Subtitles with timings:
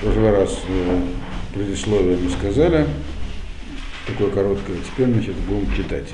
[0.00, 1.00] В прошлый раз э,
[1.52, 2.86] предисловие мы сказали,
[4.06, 6.06] такое короткое, теперь значит, будем читать.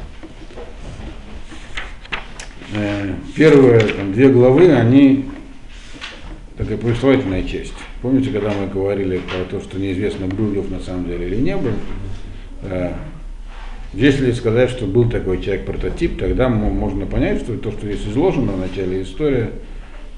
[2.75, 5.27] Э, первые там, две главы, они
[6.59, 7.75] такая повествовательная часть.
[8.03, 11.57] Помните, когда мы говорили про то, что неизвестно, был Йов на самом деле или не
[11.57, 11.75] был,
[12.63, 12.93] э,
[13.95, 18.59] если сказать, что был такой человек-прототип, тогда можно понять, что то, что здесь изложено в
[18.59, 19.51] начале истории,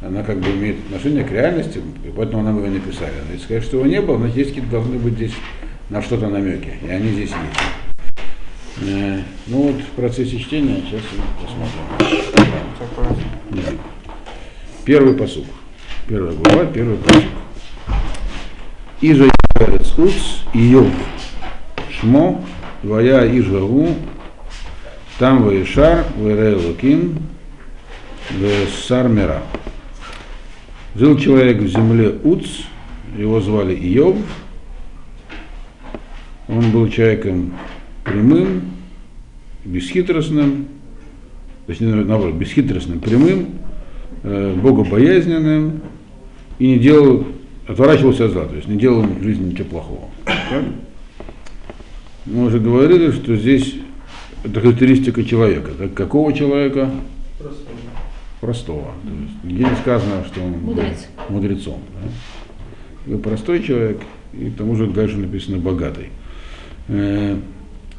[0.01, 3.13] она как бы имеет отношение к реальности, и поэтому нам его написали.
[3.27, 5.35] Но если сказать, что его не было, значит, есть какие-то должны быть здесь
[5.91, 8.89] на что-то намеки, и они здесь есть.
[8.89, 11.03] Э, ну вот в процессе чтения сейчас
[11.43, 11.79] посмотрим.
[14.85, 15.47] Первый посук.
[16.07, 17.25] Первая глава, первый посук.
[19.01, 19.25] Ижа
[19.99, 20.13] Уц
[20.55, 20.87] и Йов.
[21.91, 22.45] Шмо,
[22.83, 23.89] твоя Ижгаву,
[25.19, 27.19] там Ваишар, Ваирей Луким,
[28.31, 29.43] Весар Мира.
[30.99, 32.45] Жил человек в земле Уц,
[33.17, 34.17] его звали Иов.
[36.49, 37.53] Он был человеком
[38.03, 38.63] прямым,
[39.65, 40.67] бесхитростным,
[41.69, 43.51] точнее, наоборот, бесхитростным, прямым,
[44.25, 45.83] э, богобоязненным
[46.59, 47.29] и не делал,
[47.69, 50.09] отворачивался от зла, то есть не делал в жизни ничего плохого.
[52.27, 53.77] Мы уже говорили, что здесь
[54.43, 55.71] это характеристика человека.
[55.79, 56.91] Так, какого человека?
[57.39, 57.77] Простого
[58.41, 58.93] простого.
[59.03, 61.09] То есть нигде не сказано, что он Мудрец.
[61.29, 61.81] был мудрецом.
[62.03, 62.09] Да?
[63.13, 64.01] Вы простой человек,
[64.33, 66.09] и к тому же дальше написано богатый.
[66.89, 67.37] Э,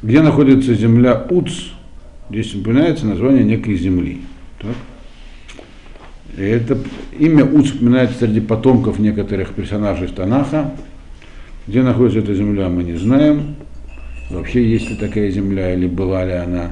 [0.02, 1.50] где находится земля Уц,
[2.30, 4.22] здесь упоминается название некой земли.
[4.58, 4.76] Так?
[6.36, 6.78] И это
[7.18, 10.74] имя Уц упоминается среди потомков некоторых персонажей Танаха.
[11.66, 13.56] Где находится эта земля, мы не знаем.
[14.30, 16.70] Вообще, есть ли такая земля или была ли она.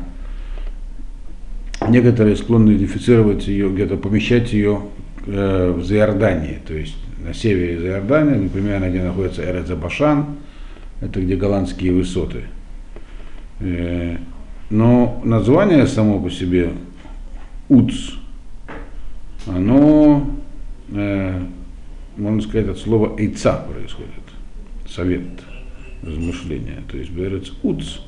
[1.89, 4.83] Некоторые склонны идентифицировать ее, где-то помещать ее
[5.27, 10.37] э, в Заордании, то есть на севере Заордания, например, где находится Эрезабашан,
[11.01, 12.45] это где голландские высоты.
[13.61, 14.17] Э,
[14.71, 16.71] но название само по себе
[17.69, 18.15] Уц,
[19.47, 20.31] оно,
[20.91, 21.43] э,
[22.17, 24.13] можно сказать, от слова «эйца» происходит,
[24.89, 25.23] совет,
[26.03, 26.83] размышления.
[26.91, 27.99] То есть Берец Уц,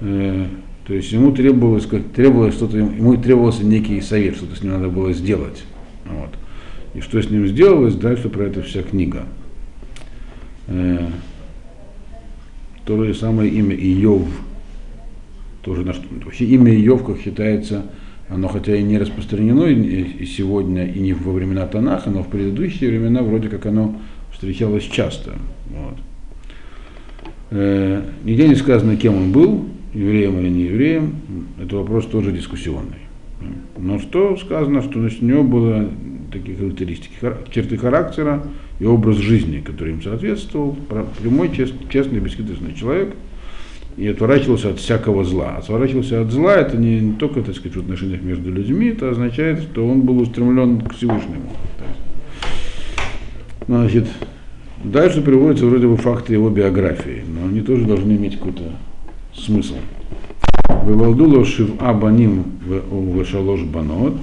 [0.00, 0.46] э,
[0.86, 5.12] то есть ему требовалось, требовалось что-то, ему требовался некий совет, что-то с ним надо было
[5.12, 5.62] сделать.
[6.04, 6.30] Вот.
[6.94, 9.24] И что с ним сделалось, дальше про это вся книга.
[10.66, 11.06] Э,
[12.84, 14.28] то же самое имя Иов.
[15.62, 17.86] Тоже на что, вообще имя Иов, как считается,
[18.28, 22.28] оно хотя и не распространено и, и сегодня, и не во времена Танаха, но в
[22.28, 24.00] предыдущие времена вроде как оно
[24.32, 25.34] встречалось часто.
[25.70, 25.94] Вот.
[27.50, 31.14] Э, нигде не сказано, кем он был, евреем или не евреем,
[31.60, 33.02] это вопрос тоже дискуссионный.
[33.76, 35.88] Но что сказано, что значит, у него было
[36.32, 37.14] такие характеристики,
[37.50, 38.42] черты характера
[38.78, 40.76] и образ жизни, который им соответствовал,
[41.20, 41.50] прямой,
[41.90, 43.14] честный, бесхитростный человек,
[43.96, 45.56] и отворачивался от всякого зла.
[45.58, 49.60] Отворачивался от зла, это не, не только, так сказать, в отношениях между людьми, это означает,
[49.60, 51.52] что он был устремлен к Всевышнему.
[53.66, 54.08] Значит,
[54.82, 58.62] дальше приводятся вроде бы факты его биографии, но они тоже должны иметь какой-то
[59.34, 59.76] смысл.
[60.84, 64.16] Вывалдуло шив абаним в шалош банот.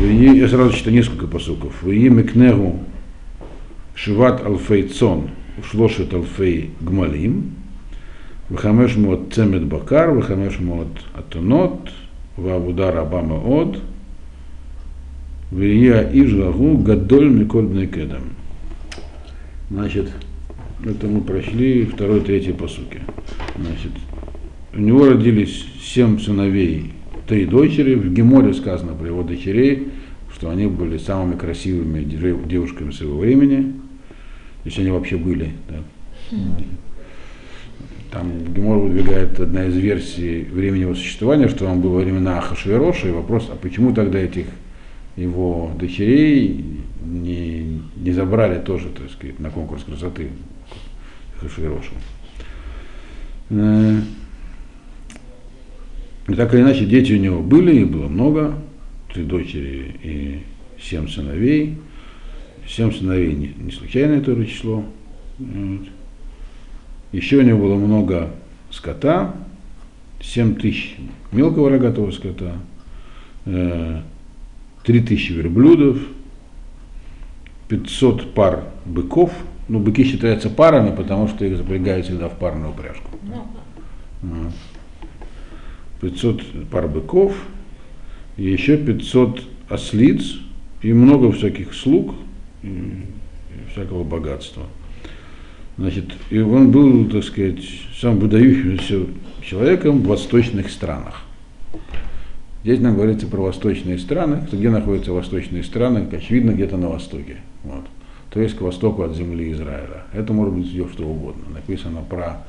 [0.00, 1.82] Я сразу читаю несколько посуков.
[1.82, 2.80] Вы микнегу
[3.94, 5.30] шиват алфей цон,
[5.70, 7.52] шлошет алфей гмалим.
[8.48, 11.90] Вахамеш мод цемет бакар, вахамеш мод атонот,
[12.36, 13.78] вавудар абама од.
[15.50, 18.22] Вия ижлагу гадоль микольбный кедам.
[19.68, 20.10] Значит,
[20.84, 23.00] это мы прошли второй, третий посуки.
[23.56, 23.92] Значит,
[24.72, 26.92] у него родились семь сыновей,
[27.26, 27.94] три дочери.
[27.94, 29.88] В Геморе сказано про его дочерей,
[30.32, 33.74] что они были самыми красивыми девушками своего времени.
[34.64, 35.50] Если они вообще были.
[35.68, 36.36] Да.
[38.10, 43.08] Там Гемор выдвигает одна из версий времени его существования, что он был во времена Ахашвироша,
[43.08, 44.46] и вопрос, а почему тогда этих
[45.16, 46.64] его дочерей
[47.04, 50.28] не, не забрали тоже, так сказать, на конкурс красоты
[51.40, 51.92] Хашвироша.
[53.50, 54.00] Э,
[56.28, 58.54] и так или иначе, дети у него были, их было много,
[59.12, 60.42] три дочери и
[60.80, 61.78] семь сыновей.
[62.68, 64.84] Семь сыновей не, не случайное тоже число.
[65.38, 65.88] Вот.
[67.12, 68.30] Еще у него было много
[68.70, 69.34] скота,
[70.22, 70.96] 7 тысяч
[71.32, 72.54] мелкого рогатого скота,
[73.44, 74.02] 3 э,
[74.84, 75.98] тысячи верблюдов,
[77.68, 79.32] 500 пар быков–
[79.70, 83.08] ну, быки считаются парами, потому что их запрягают всегда в парную упряжку.
[86.00, 87.36] 500 пар быков,
[88.36, 90.38] и еще 500 ослиц,
[90.82, 92.16] и много всяких слуг,
[92.64, 93.04] и
[93.70, 94.64] всякого богатства.
[95.76, 97.62] Значит, и он был, так сказать,
[97.94, 99.06] самым выдающимся
[99.40, 101.22] человеком в восточных странах.
[102.64, 104.48] Здесь нам говорится про восточные страны.
[104.50, 106.08] Где находятся восточные страны?
[106.10, 107.36] Очевидно, где-то на востоке.
[107.62, 107.84] Вот.
[108.30, 110.04] То есть к востоку от земли Израиля.
[110.12, 111.44] Это может быть все что угодно.
[111.52, 112.44] Написано про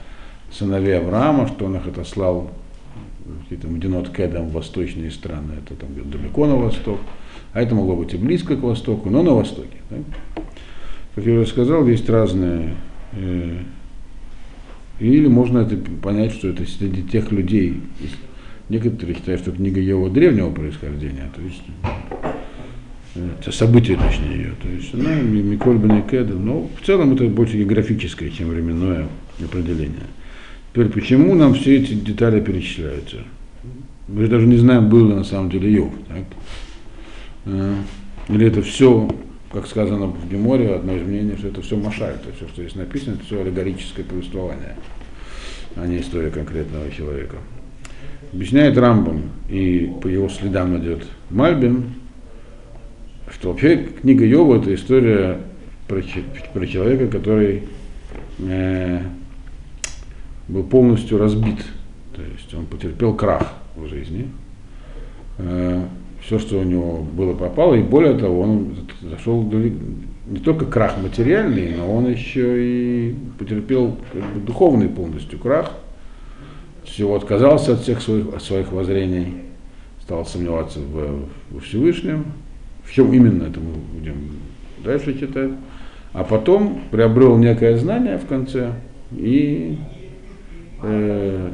[0.51, 2.51] сыновей Авраама, что он их отослал
[3.43, 5.53] какие-то Мдинот Кедом в восточные страны.
[5.63, 6.99] Это там далеко на восток.
[7.53, 9.77] А это могло быть и близко к востоку, но на востоке.
[9.89, 9.97] Да?
[11.15, 12.75] Как я уже сказал, есть разные
[13.13, 13.57] э,
[15.01, 17.81] или можно это понять, что это среди тех людей,
[18.69, 21.63] некоторые считают, что книга его древнего происхождения, то есть
[23.15, 24.53] это событие, точнее, ее.
[24.61, 29.07] То есть она Миколь Бенекеда, но в целом это больше географическое, чем временное
[29.43, 30.07] определение.
[30.71, 33.17] Теперь, почему нам все эти детали перечисляются?
[34.07, 35.93] Мы же даже не знаем, был ли на самом деле Йов.
[36.07, 36.23] Так?
[37.45, 37.75] Э,
[38.29, 39.09] или это все
[39.51, 42.75] как сказано в Геморе, одно из мнений, что это все Машай, то все, что здесь
[42.75, 44.75] написано, это все аллегорическое повествование,
[45.75, 47.35] а не история конкретного человека.
[48.31, 51.95] Объясняет Рамбам, и по его следам идет Мальбин,
[53.31, 55.39] что вообще книга Йова это история
[55.87, 56.01] про,
[56.53, 57.63] про человека, который
[58.39, 59.01] э,
[60.47, 61.59] был полностью разбит,
[62.15, 64.27] то есть он потерпел крах в жизни.
[65.37, 65.83] Э,
[66.21, 71.75] все, что у него было, пропало, и более того, он зашел не только крах материальный,
[71.75, 75.71] но он еще и потерпел как бы, духовный полностью крах,
[76.83, 79.33] всего отказался от всех своих, от своих воззрений,
[80.01, 82.25] стал сомневаться в, во Всевышнем,
[82.83, 84.37] в чем именно это мы будем
[84.83, 85.51] дальше читать,
[86.13, 88.73] а потом приобрел некое знание в конце
[89.11, 89.77] и
[90.81, 91.51] э,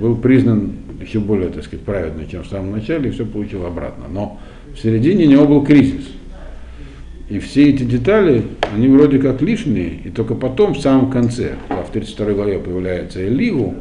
[0.00, 4.04] был признан еще более, так сказать, праведный, чем в самом начале, и все получил обратно.
[4.12, 4.40] Но
[4.74, 6.08] в середине него был кризис.
[7.28, 8.44] И все эти детали,
[8.74, 13.74] они вроде как лишние, и только потом, в самом конце, в 32 главе появляется Элигу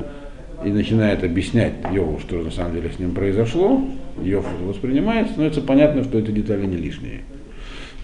[0.66, 3.84] и начинает объяснять Йову, что на самом деле с ним произошло,
[4.22, 7.22] Йов это воспринимает, становится понятно, что эти детали не лишние.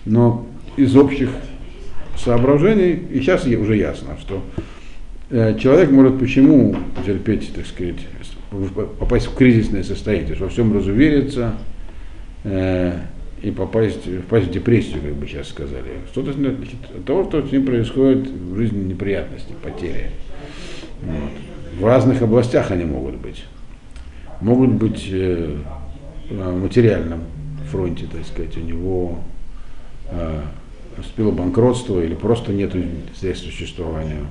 [0.05, 0.45] Но
[0.77, 1.29] из общих
[2.17, 4.41] соображений, и сейчас уже ясно, что
[5.29, 6.75] э, человек может почему
[7.05, 7.95] терпеть, так сказать,
[8.99, 11.53] попасть в кризисное состояние, во всем разувериться
[12.43, 12.93] э,
[13.41, 15.89] и попасть, попасть в депрессию, как бы сейчас сказали.
[16.11, 20.09] Что-то значит, от того, что с ним происходит в жизни неприятности, потери.
[21.03, 21.46] Вот.
[21.79, 23.43] В разных областях они могут быть.
[24.41, 25.57] Могут быть э,
[26.29, 27.21] в материальном
[27.71, 29.19] фронте, так сказать, у него
[30.09, 30.41] э,
[30.97, 32.73] наступило банкротство или просто нет
[33.15, 34.25] средств существования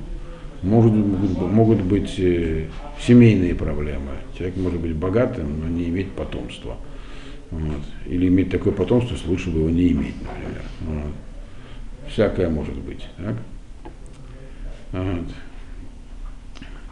[0.62, 2.66] может, могут быть э,
[3.00, 4.12] семейные проблемы.
[4.37, 6.76] Человек может быть богатым, но не иметь потомства.
[7.50, 7.82] Вот.
[8.06, 10.62] Или иметь такое потомство, что лучше бы его не иметь, например.
[10.81, 11.12] Вот.
[12.10, 13.06] Всякое может быть.
[13.16, 13.37] Так?
[14.92, 15.26] Вот.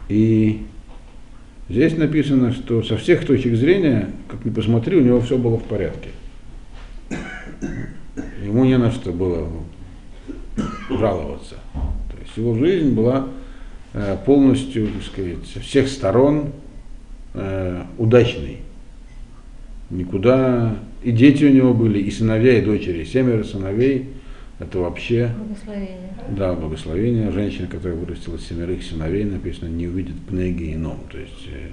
[0.09, 0.61] И
[1.69, 5.63] здесь написано, что со всех точек зрения, как ни посмотри, у него все было в
[5.63, 6.09] порядке.
[8.43, 9.49] Ему не на что было
[10.89, 11.55] жаловаться.
[11.73, 13.27] То есть его жизнь была
[13.97, 16.49] Э, полностью, так сказать, со всех сторон
[17.33, 18.57] э, удачный.
[19.89, 20.75] Никуда.
[21.01, 23.05] И дети у него были, и сыновья, и дочери.
[23.05, 24.09] Семеро сыновей.
[24.57, 25.31] Это вообще...
[25.37, 26.13] Благословение.
[26.29, 27.31] Да, благословение.
[27.31, 30.99] Женщина, которая вырастила семерых сыновей, написано, не увидит пнеги ином.
[31.11, 31.69] То есть, э,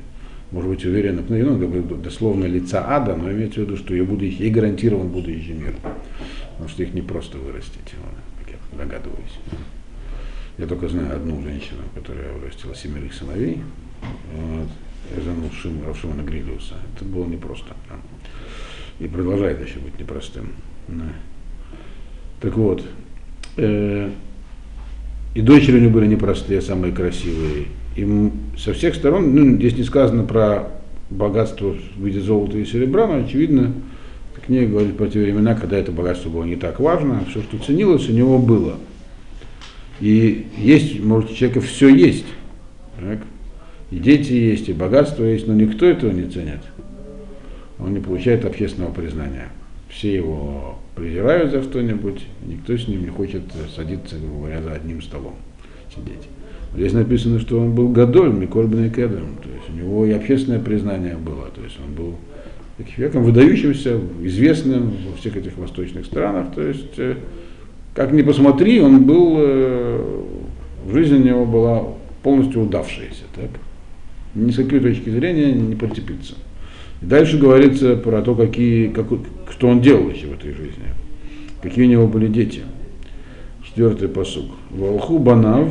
[0.50, 4.44] может быть, уверена, пнеги ином, дословно лица ада, но имеется в виду, что ей, будущий,
[4.44, 5.76] ей гарантирован будущий мир.
[6.52, 7.94] Потому что их не просто вырастить,
[8.40, 9.38] как я догадываюсь.
[10.58, 13.62] Я только знаю одну женщину, которая вырастила семерых сыновей.
[14.34, 14.68] Вот,
[15.22, 16.74] жену Шим, Равшимана Грилиуса.
[16.94, 17.74] Это было непросто.
[18.98, 20.52] И продолжает еще быть непростым.
[22.42, 22.82] Так вот,
[23.56, 24.10] э,
[25.34, 27.66] и дочери у него были непростые, самые красивые.
[27.96, 30.68] И со всех сторон, ну, здесь не сказано про
[31.08, 33.72] богатство в виде золота и серебра, но очевидно,
[34.44, 38.08] книга говорит про те времена, когда это богатство было не так важно, все, что ценилось,
[38.10, 38.74] у него было–
[40.02, 42.26] и есть, может, у человека все есть.
[42.98, 43.20] Так?
[43.92, 46.58] И дети есть, и богатство есть, но никто этого не ценит.
[47.78, 49.48] Он не получает общественного признания.
[49.88, 53.42] Все его презирают за что-нибудь, никто с ним не хочет
[53.74, 55.34] садиться, грубо говоря, за одним столом
[55.94, 56.28] сидеть.
[56.74, 60.60] Здесь написано, что он был Гадоль, Микольбен и Кедом, то есть у него и общественное
[60.60, 62.16] признание было, то есть он был
[62.96, 67.16] человеком выдающимся, известным во всех этих восточных странах, то есть э,
[67.94, 70.22] как ни посмотри, он был, э,
[70.90, 71.84] жизнь у него была
[72.22, 73.24] полностью удавшаяся.
[73.34, 73.50] Так?
[74.34, 76.34] Ни с какой точки зрения не прицепиться.
[77.02, 79.06] И дальше говорится про то, какие, как,
[79.62, 80.88] что он делал еще в этой жизни,
[81.62, 82.62] какие у него были дети.
[83.64, 84.46] Четвертый посуг.
[84.70, 85.68] Волху банав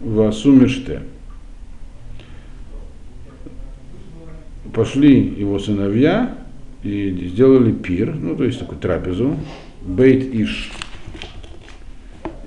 [0.00, 1.02] васумеште.
[4.74, 6.38] Пошли его сыновья
[6.82, 9.36] и сделали пир, ну то есть такую трапезу,
[9.80, 10.72] бейт иш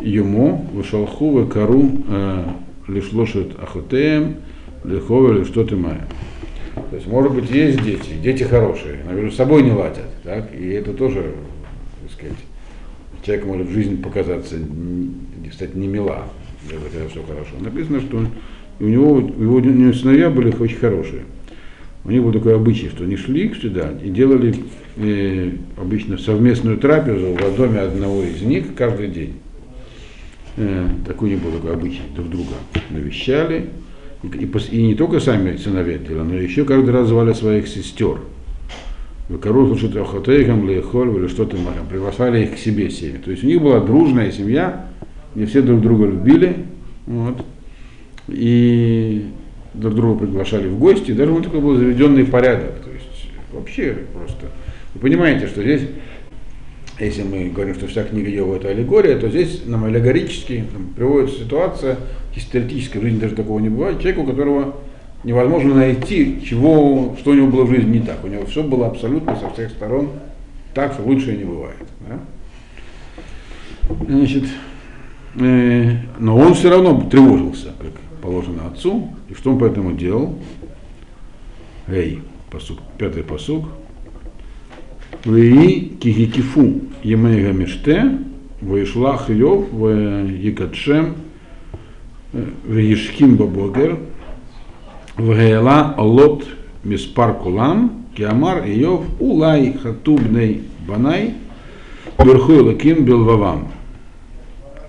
[0.01, 2.43] ему, вышалху, векару, э,
[2.89, 4.35] лишь лошадь ахотеем,
[4.83, 6.05] лихове, ты мая.
[6.75, 10.53] То есть, может быть, есть дети, дети хорошие, но между собой не ладят, так?
[10.53, 11.33] и это тоже,
[12.01, 12.37] так сказать,
[13.23, 14.55] человек может в жизни показаться,
[15.49, 16.23] кстати, не мила,
[16.69, 17.51] когда все хорошо.
[17.59, 18.25] Написано, что
[18.79, 21.23] у него, его, него сыновья были очень хорошие.
[22.05, 24.55] У них был такой обычай, что они шли сюда и делали
[24.97, 29.35] э, обычно совместную трапезу в доме одного из них каждый день.
[30.57, 32.55] Э, такой не был такой обычай, друг друга
[32.89, 33.69] навещали.
[34.23, 34.27] И,
[34.71, 38.19] и, не только сами сыновья но еще каждый раз звали своих сестер.
[39.41, 41.87] Кору что-то охотейкам, лехоль, или что-то махом.
[41.89, 43.17] Приглашали их к себе семьи.
[43.17, 44.87] То есть у них была дружная семья,
[45.35, 46.57] где все друг друга любили.
[47.05, 47.43] Вот.
[48.27, 49.25] И
[49.73, 52.75] друг друга приглашали в гости, даже вот такой был заведенный порядок.
[52.83, 54.47] То есть вообще просто.
[54.93, 55.81] Вы понимаете, что здесь,
[56.99, 61.39] если мы говорим, что вся книга Йова это аллегория, то здесь нам аллегорически там, приводится
[61.39, 61.97] ситуация,
[62.51, 64.75] теоретически в жизни даже такого не бывает, человек, у которого
[65.23, 68.23] невозможно найти, чего, что у него было в жизни не так.
[68.23, 70.09] У него все было абсолютно со всех сторон
[70.73, 71.77] так, что лучше не бывает.
[72.07, 72.19] Да?
[74.07, 74.45] Значит,
[75.39, 79.09] э, но он все равно тревожился, как положено отцу.
[79.29, 80.35] И что он поэтому делал?
[81.87, 83.65] Эй, посук, пятый посук.
[85.25, 88.19] Вии кихикифу емейга миште,
[88.61, 89.87] вейшлах Йов, в
[90.27, 91.15] Екатшем,
[92.33, 93.99] в Ешким Бабогер,
[95.15, 96.43] в Геела Лот
[96.83, 101.35] Миспар Кулам, Киамар Иов, Улай Хатубней Банай,
[102.19, 103.69] Верху Лаким Белвавам.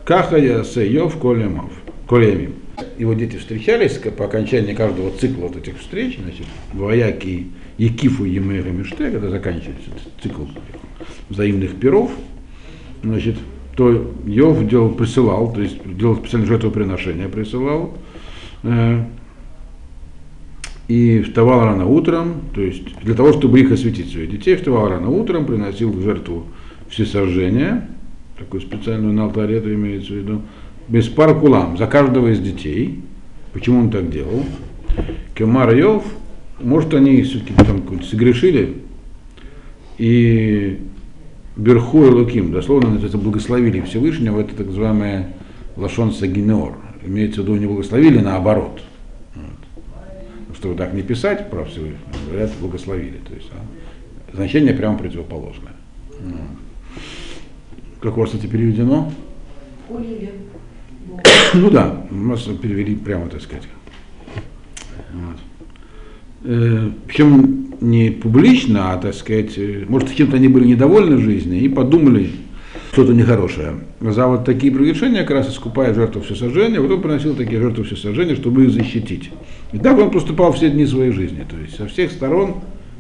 [0.05, 1.71] Каха Ясе Йов Колемов.
[2.09, 2.64] Колемим
[2.99, 7.49] его дети встречались по окончании каждого цикла вот этих встреч, значит, вояки
[7.79, 9.91] Якифу Емега Миште, когда заканчивается
[10.23, 10.45] цикл
[11.29, 12.11] взаимных перов,
[13.03, 13.37] значит,
[13.77, 17.97] то Йов делал, присылал, то есть делал специальное жертвоприношение, присылал,
[18.63, 19.05] э,
[20.87, 25.09] и вставал рано утром, то есть для того, чтобы их осветить своих детей, вставал рано
[25.09, 26.45] утром, приносил в жертву
[26.89, 27.89] все сожжения,
[28.39, 30.43] такую специальную на алтаре это имеется в виду,
[30.89, 33.03] без паркулам за каждого из детей.
[33.53, 34.45] Почему он так делал?
[35.35, 36.05] Кемар Йов,
[36.61, 38.77] может они все-таки там согрешили,
[39.99, 40.81] и
[41.57, 45.35] Берху и Луким, дословно это благословили Всевышнего, это так называемое
[45.77, 46.77] Лашон Сагинеор.
[47.05, 48.83] Имеется в виду, не благословили, наоборот.
[49.35, 50.57] Вот.
[50.57, 51.99] Чтобы так не писать про Всевышнего,
[52.29, 53.21] говорят, благословили.
[53.29, 55.75] То есть, а, значение прямо противоположное.
[58.01, 59.13] Как у вас это переведено?
[59.89, 60.33] Улили.
[61.55, 63.69] Ну да, нас перевели прямо, так сказать.
[65.13, 65.37] Вот.
[66.45, 71.61] Э, причем не публично, а, так сказать, э, может, чем-то они были недовольны в жизни
[71.61, 72.31] и подумали
[72.93, 73.75] что-то нехорошее.
[74.01, 78.37] За вот такие прегрешения как раз искупая жертву всесожжения, вот он приносил такие жертвы всесожжения,
[78.37, 79.31] чтобы их защитить.
[79.73, 81.45] И так он поступал все дни своей жизни.
[81.49, 82.57] То есть со всех сторон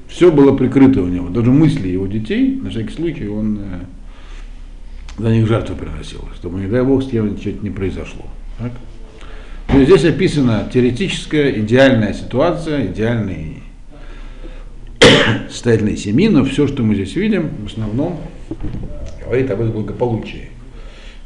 [0.09, 1.29] все было прикрыто у него.
[1.29, 3.81] Даже мысли его детей, на всякий случай, он э,
[5.19, 8.25] за них жертву приносил, чтобы, не дай бог, с кем ничего не произошло.
[8.59, 8.73] Так?
[9.69, 13.63] То есть здесь описана теоретическая идеальная ситуация, идеальный
[15.49, 18.21] состоятельной семьи, но все, что мы здесь видим, в основном
[19.25, 20.51] говорит об их благополучии.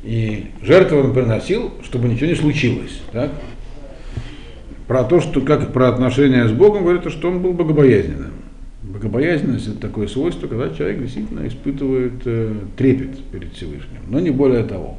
[0.05, 3.01] И жертву он приносил, чтобы ничего не случилось.
[3.13, 3.31] Так?
[4.87, 8.33] Про то, что как про отношения с Богом, говорит, что он был богобоязненным.
[8.83, 14.63] Богобоязненность это такое свойство, когда человек действительно испытывает э, трепет перед Всевышним, но не более
[14.63, 14.99] того.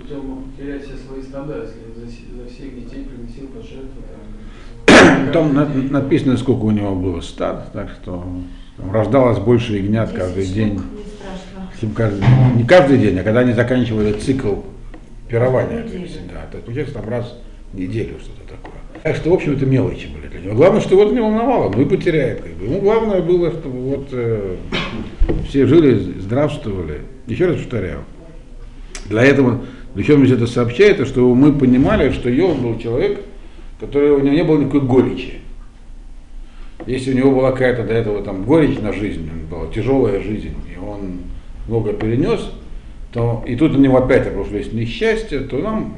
[0.00, 0.22] Хотел
[0.56, 4.02] терять все свои стада, если за, за всех детей приносил пожертву.
[4.86, 8.24] Там, там на, написано, сколько у него было стад, так что
[8.76, 10.80] там рождалось больше ягнят каждый день.
[11.82, 12.24] Не, каждый,
[12.56, 14.56] не каждый день, а когда они заканчивали цикл
[15.28, 15.82] пирования.
[15.82, 17.38] То есть, да, то получается там раз
[17.72, 18.69] в неделю что-то такое.
[19.02, 20.54] Так что, в общем, это мелочи были для него.
[20.54, 22.42] Главное, что его не волновало, ну и потеряет.
[22.42, 22.66] Как бы.
[22.66, 24.56] Ему главное было, чтобы вот э,
[25.48, 27.00] все жили, здравствовали.
[27.26, 28.00] Еще раз повторяю.
[29.08, 29.60] Для этого,
[29.94, 33.20] причем здесь это сообщает, что мы понимали, что Йов был человек,
[33.80, 35.40] который у него не было никакой горечи.
[36.86, 40.78] Если у него была какая-то до этого там горечь на жизнь, была тяжелая жизнь, и
[40.78, 41.20] он
[41.66, 42.50] много перенес,
[43.12, 45.96] то и тут у него опять обрушились несчастье, то нам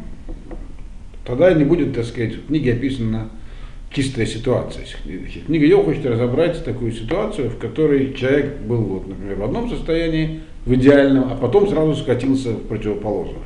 [1.25, 3.29] тогда не будет, так сказать, в книге описана
[3.91, 4.85] чистая ситуация.
[5.47, 10.41] Книга Йов хочет разобрать такую ситуацию, в которой человек был, вот, например, в одном состоянии,
[10.65, 13.43] в идеальном, а потом сразу скатился в противоположное.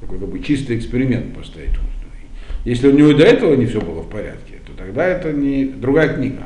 [0.00, 1.70] Такой как бы чистый эксперимент поставить.
[2.64, 6.12] Если у него до этого не все было в порядке, то тогда это не другая
[6.14, 6.42] книга.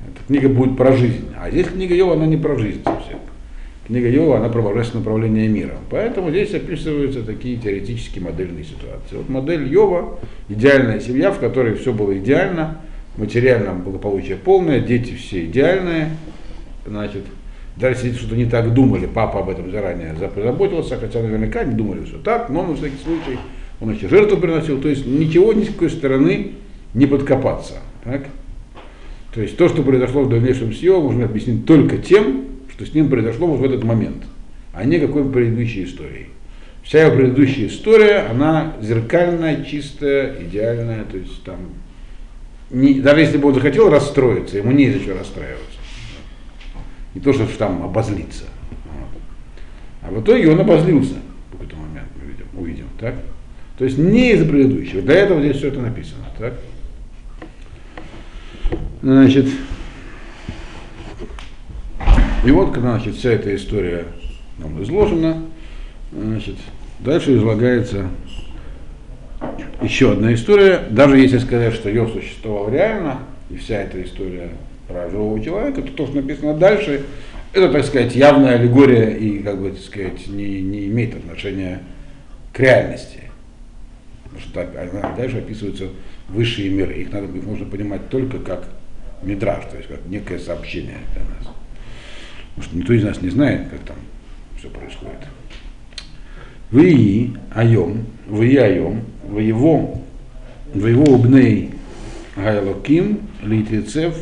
[0.00, 1.28] Эта книга будет про жизнь.
[1.40, 3.20] А здесь книга Йова, она не про жизнь совсем.
[3.88, 5.78] Книга Йова, она про божественное направление миром.
[5.88, 9.16] Поэтому здесь описываются такие теоретические модельные ситуации.
[9.16, 10.18] Вот модель Йова,
[10.50, 12.82] идеальная семья, в которой все было идеально,
[13.16, 16.10] материальное благополучие полное, дети все идеальные,
[16.86, 17.22] значит,
[17.76, 22.04] даже если что-то не так думали, папа об этом заранее позаботился, хотя наверняка не думали,
[22.04, 23.38] что так, но на всякий случай
[23.80, 26.52] он еще жертву приносил, то есть ничего ни с какой стороны
[26.92, 27.76] не подкопаться.
[28.04, 28.26] Так?
[29.32, 32.44] То есть то, что произошло в дальнейшем с Йовом, можно объяснить только тем,
[32.78, 34.22] что с ним произошло вот в этот момент,
[34.72, 36.28] а не какой предыдущей историей.
[36.84, 41.56] Вся его предыдущая история, она зеркальная, чистая, идеальная, то есть там,
[42.70, 45.66] не, даже если бы он захотел расстроиться, ему не из-за чего расстраиваться.
[47.14, 48.44] Не то, что там обозлиться.
[50.00, 51.14] А в итоге он обозлился
[51.48, 52.86] в какой-то момент, мы видим, увидим.
[53.00, 53.16] Так?
[53.76, 55.02] То есть не из-за предыдущего.
[55.02, 56.26] До этого здесь все это написано.
[56.38, 56.54] Так?
[59.02, 59.46] Значит,
[62.44, 64.04] и вот, значит, вся эта история
[64.58, 65.42] нам изложена,
[66.12, 66.56] значит,
[67.00, 68.06] дальше излагается
[69.82, 70.82] еще одна история.
[70.90, 73.18] Даже если сказать, что ее существовал реально,
[73.50, 74.50] и вся эта история
[74.86, 77.02] про живого человека, то то, что написано дальше,
[77.52, 81.82] это, так сказать, явная аллегория и, как бы, так сказать, не, не имеет отношения
[82.52, 83.22] к реальности.
[84.24, 85.88] Потому что так, дальше описываются
[86.28, 86.94] высшие миры.
[86.94, 88.64] Их, надо, их можно понимать только как
[89.22, 91.37] мидраж, то есть как некое сообщение для нас.
[92.58, 93.96] Потому что никто из нас не знает, как там
[94.58, 95.28] все происходит.
[96.72, 100.02] Вы айом, вы айом, вы его,
[100.74, 101.70] убней
[102.34, 104.16] гайлоким, литвицев,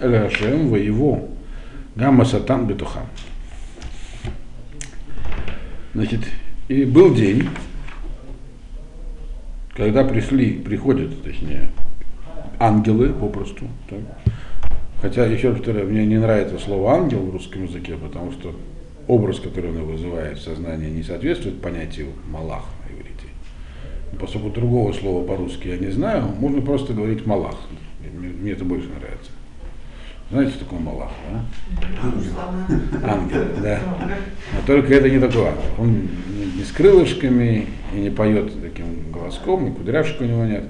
[0.00, 1.28] элашем, его,
[1.94, 3.06] гамма сатан бетухам.
[5.94, 6.22] Значит,
[6.66, 7.48] и был день,
[9.76, 11.70] когда пришли, приходят, точнее,
[12.58, 13.68] ангелы попросту.
[13.88, 14.00] Так.
[15.00, 18.54] Хотя, еще раз повторяю, мне не нравится слово ангел в русском языке, потому что
[19.06, 23.26] образ, который он вызывает в сознании, не соответствует понятию малах на иврите.
[24.18, 27.56] Поскольку другого слова по-русски я не знаю, можно просто говорить малах.
[28.14, 29.30] Мне, мне это больше нравится.
[30.30, 33.12] Знаете, что такое малах, да?
[33.12, 33.80] Ангел, да.
[34.52, 35.62] Но только это не такой ангел.
[35.78, 36.08] Он
[36.56, 40.64] не с крылышками и не поет таким голоском, и кудряшек у него нет.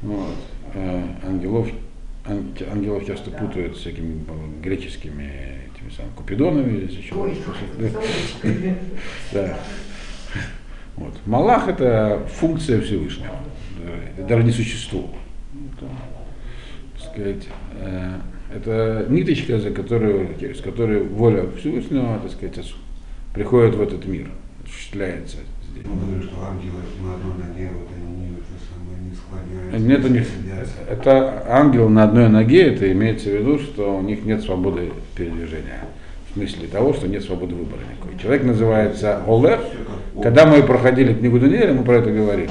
[0.00, 0.36] Вот.
[0.74, 1.68] А ангелов,
[2.70, 4.24] ангелов часто путают с всякими
[4.62, 7.14] греческими этими самыми купидонами или еще.
[7.14, 7.36] Ой,
[9.32, 9.58] да.
[10.96, 11.14] Вот.
[11.26, 13.34] Малах это функция Всевышнего,
[14.28, 15.10] даже не существо.
[17.12, 17.48] сказать,
[17.80, 18.20] э,
[18.54, 22.74] это ниточка, за которую, с которой воля Всевышнего, так сказать,
[23.32, 24.30] приходит в этот мир,
[24.64, 25.38] осуществляется
[25.70, 25.84] здесь.
[25.86, 29.19] Ну, говорю, что ангелы на одной ноге, вот они не, это самое, не склоняются.
[29.78, 30.26] Нет, у них,
[30.88, 35.84] это ангел на одной ноге, это имеется в виду, что у них нет свободы передвижения.
[36.30, 38.18] В смысле того, что нет свободы выбора никакой.
[38.20, 39.60] Человек называется Олег.
[40.22, 42.50] Когда мы проходили книгу Даниэля, мы про это говорили.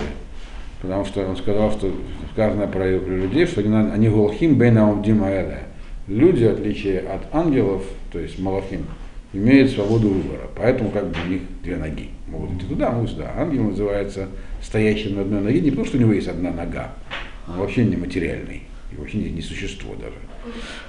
[0.82, 1.92] Потому что он сказал, что
[2.34, 5.70] сказано про людей, что они, голхим бейнаумдим аэля
[6.10, 8.86] люди, в отличие от ангелов, то есть малахим,
[9.34, 10.50] имеют свободу выбора.
[10.56, 12.10] Поэтому как бы у них две ноги.
[12.28, 13.34] Могут идти туда, могут сюда.
[13.36, 14.28] Ангел называется
[14.62, 16.94] стоящим на одной ноге не потому, что у него есть одна нога,
[17.48, 20.16] он вообще не материальный, и вообще не, не существо даже.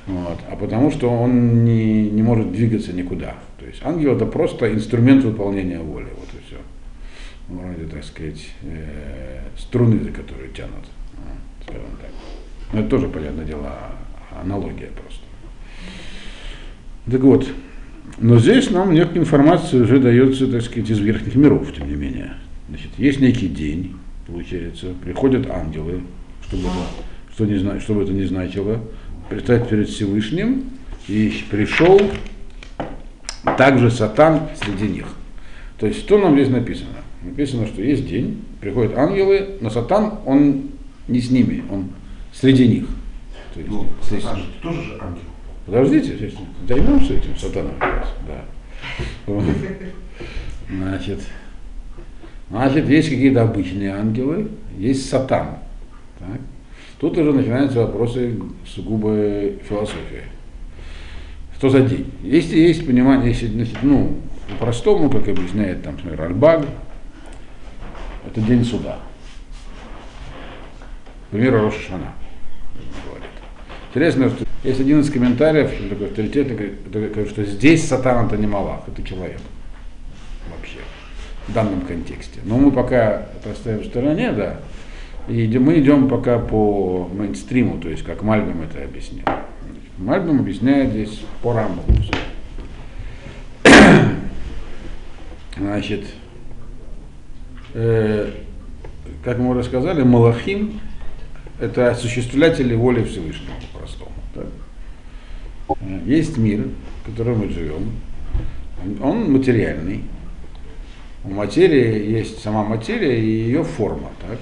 [0.07, 0.39] Вот.
[0.51, 3.35] А потому что он не, не может двигаться никуда.
[3.59, 6.09] То есть ангел это просто инструмент выполнения воли.
[6.19, 6.57] Вот и все.
[7.49, 10.85] Вроде, так сказать, э, струны, за которые тянут.
[11.63, 12.11] Скажем так.
[12.73, 13.77] Но это тоже, понятное дело,
[14.31, 15.25] аналогия просто.
[17.11, 17.49] Так вот,
[18.19, 22.35] но здесь нам некая информация уже дается, так сказать, из верхних миров, тем не менее.
[22.69, 23.97] Значит, есть некий день,
[24.27, 26.03] получается, приходят ангелы,
[26.47, 28.81] чтобы это, что не, чтобы это не значило,
[29.29, 30.65] предстать перед Всевышним,
[31.09, 32.01] и пришел
[33.57, 35.07] также Сатан среди них.
[35.79, 36.91] То есть, что нам здесь написано?
[37.23, 40.71] Написано, что есть день, приходят ангелы, но Сатан, он
[41.09, 41.91] не с ними, он
[42.33, 42.87] среди них.
[43.55, 43.87] То есть, ну.
[44.03, 45.23] Сатан тоже же ангел.
[45.71, 46.33] Подождите,
[46.67, 47.75] займемся этим сатаном.
[47.79, 48.45] Да.
[50.69, 51.21] Значит,
[52.51, 55.59] значит, есть какие-то обычные ангелы, есть сатан.
[56.19, 56.41] Так?
[56.99, 59.15] Тут уже начинаются вопросы сугубо
[59.69, 60.25] философии.
[61.57, 62.11] Что за день?
[62.25, 64.17] Если есть понимание, если, значит, ну,
[64.49, 66.67] по-простому, как объясняет там, например, Альбаг,
[68.27, 68.99] это день суда.
[71.29, 72.15] К примеру, Рошашана.
[73.91, 78.83] Интересно, что есть один из комментариев, такой авторитетный, говорит, что здесь сатан это не Малах,
[78.87, 79.41] это человек.
[80.49, 80.79] Вообще.
[81.49, 82.39] В данном контексте.
[82.45, 84.61] Но мы пока поставим в стороне, да.
[85.27, 89.25] И мы идем пока по мейнстриму, то есть как Мальбим это объяснил.
[89.99, 91.83] Мальбим объясняет здесь по Рамбаму.
[95.59, 96.07] Значит,
[97.75, 98.31] э,
[99.25, 100.81] как мы уже сказали, Малахим
[101.61, 104.13] это осуществлятели воли Всевышнего по-простому.
[104.35, 104.47] Так?
[106.07, 106.69] Есть мир,
[107.03, 107.93] в котором мы живем.
[109.03, 110.05] Он материальный.
[111.23, 114.39] У материи есть сама материя и ее форма, так?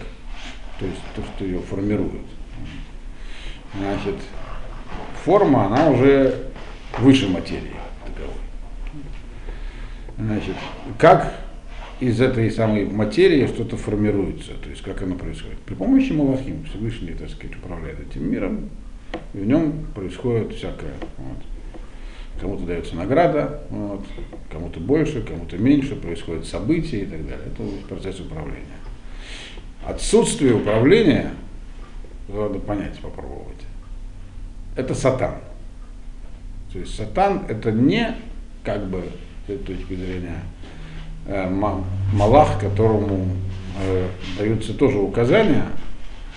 [0.79, 2.23] То есть то, что ее формирует.
[3.77, 4.15] Значит,
[5.25, 6.51] форма, она уже
[6.99, 7.75] выше материи
[8.07, 8.35] таковой.
[10.17, 10.55] Значит,
[10.99, 11.35] как
[12.01, 15.59] из этой самой материи что-то формируется, то есть как оно происходит.
[15.61, 18.71] При помощи Малахим Всевышний, так сказать, управляет этим миром,
[19.35, 20.93] и в нем происходит всякое.
[21.17, 21.39] Вот.
[22.41, 24.05] Кому-то дается награда, вот,
[24.51, 27.47] кому-то больше, кому-то меньше, происходят события и так далее.
[27.47, 28.65] Это процесс управления.
[29.85, 31.33] Отсутствие управления,
[32.29, 33.57] надо понять, попробовать,
[34.77, 35.35] это сатан.
[36.73, 38.15] То есть сатан это не
[38.63, 39.03] как бы
[39.47, 40.43] с этой точки зрения
[41.29, 43.27] Малах, которому
[43.83, 44.07] э,
[44.39, 45.65] даются тоже указания,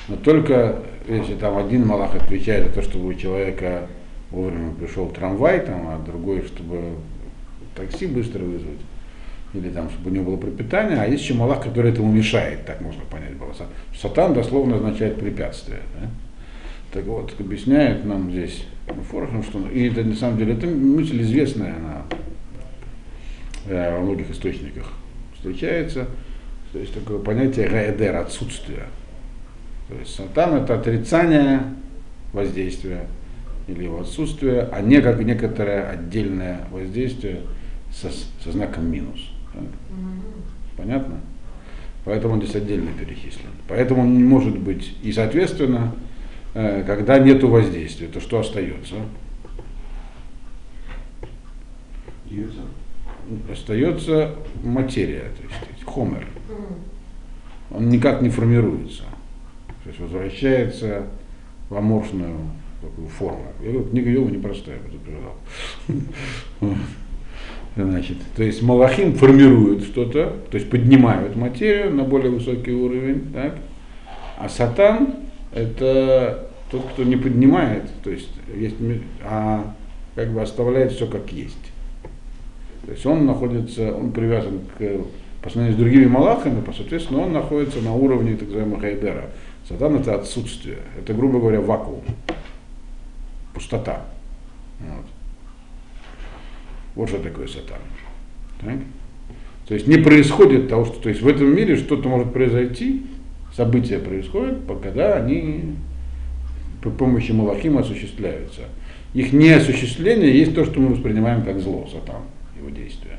[0.07, 3.87] но только если там один Малах отвечает за то, чтобы у человека
[4.31, 6.81] вовремя пришел трамвай, там, а другой, чтобы
[7.75, 8.79] такси быстро вызвать,
[9.53, 12.81] или там, чтобы у него было пропитание, а есть еще Малах, который этому мешает, так
[12.81, 13.53] можно понять было.
[13.95, 15.79] Сатан дословно означает препятствие.
[15.99, 16.09] Да?
[16.93, 18.65] Так вот, объясняет нам здесь
[19.09, 22.30] Форхам, что и это на самом деле это мысль известная, она Э,
[23.65, 24.87] во многих источниках
[25.35, 26.07] встречается.
[26.71, 28.85] То есть такое понятие гаэдер, отсутствие.
[29.89, 31.63] То есть сатан это отрицание
[32.31, 33.07] воздействия
[33.67, 37.41] или его отсутствие, а не как некоторое отдельное воздействие
[37.91, 38.09] со,
[38.43, 39.31] со знаком минус.
[39.53, 39.63] Так?
[40.77, 41.19] Понятно?
[42.05, 43.51] Поэтому он здесь отдельно перечислен.
[43.67, 44.95] Поэтому он не может быть.
[45.03, 45.93] И, соответственно,
[46.53, 48.95] э, когда нет воздействия, то что остается?
[52.25, 52.61] Дьюза
[53.51, 56.27] остается материя, то есть хомер.
[57.71, 59.03] Он никак не формируется.
[59.83, 61.07] То есть возвращается
[61.69, 62.37] в аморфную
[62.81, 63.45] такую форму.
[63.61, 65.35] Я говорю, книга Йова непростая, предупреждал.
[67.75, 73.55] Значит, то есть Малахим формируют что-то, то есть поднимают материю на более высокий уровень, так?
[74.37, 75.15] а Сатан
[75.53, 78.75] это тот, кто не поднимает, то есть, есть,
[79.23, 79.73] а
[80.15, 81.70] как бы оставляет все как есть.
[82.85, 84.81] То есть он находится, он привязан к,
[85.41, 89.29] по сравнению с другими малахами, по соответственно, он находится на уровне так называемого хайдера.
[89.67, 92.03] Сатан это отсутствие, это, грубо говоря, вакуум,
[93.53, 94.05] пустота.
[94.79, 95.05] Вот,
[96.95, 97.77] вот что такое сатан.
[98.61, 98.79] Так?
[99.67, 103.05] То есть не происходит того, что то есть в этом мире что-то может произойти,
[103.55, 105.75] события происходят, когда они
[106.81, 108.61] при помощи Малахима осуществляются.
[109.13, 112.23] Их неосуществление есть то, что мы воспринимаем как зло, сатан
[112.61, 113.17] его действия.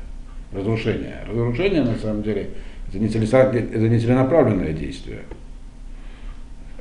[0.51, 1.19] Разрушение.
[1.27, 2.49] Разрушение, на самом деле,
[2.87, 5.21] это не, это не целенаправленное действие.